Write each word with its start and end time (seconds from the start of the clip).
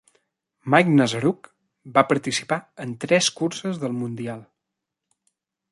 Mike 0.73 0.93
Nazaruk 0.93 1.49
va 1.99 2.05
participar 2.13 2.59
en 2.87 2.97
tres 3.05 3.29
curses 3.41 3.81
del 3.85 3.97
mundial. 4.01 4.43